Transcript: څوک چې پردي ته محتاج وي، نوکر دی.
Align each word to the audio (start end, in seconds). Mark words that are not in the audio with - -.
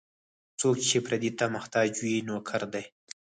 څوک 0.59 0.77
چې 0.89 0.97
پردي 1.05 1.31
ته 1.39 1.45
محتاج 1.55 1.89
وي، 2.03 2.15
نوکر 2.27 2.61
دی. 2.73 2.83